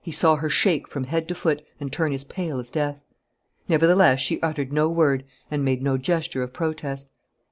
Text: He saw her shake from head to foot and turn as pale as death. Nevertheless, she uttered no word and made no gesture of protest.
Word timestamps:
He 0.00 0.10
saw 0.10 0.34
her 0.34 0.50
shake 0.50 0.88
from 0.88 1.04
head 1.04 1.28
to 1.28 1.36
foot 1.36 1.62
and 1.78 1.92
turn 1.92 2.12
as 2.12 2.24
pale 2.24 2.58
as 2.58 2.68
death. 2.68 3.04
Nevertheless, 3.68 4.18
she 4.18 4.42
uttered 4.42 4.72
no 4.72 4.88
word 4.90 5.24
and 5.52 5.64
made 5.64 5.84
no 5.84 5.96
gesture 5.96 6.42
of 6.42 6.52
protest. 6.52 7.08